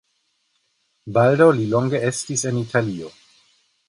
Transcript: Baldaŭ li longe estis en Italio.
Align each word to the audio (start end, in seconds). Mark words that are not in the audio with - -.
Baldaŭ 1.17 1.47
li 1.59 1.67
longe 1.73 2.01
estis 2.07 2.47
en 2.53 2.57
Italio. 2.63 3.13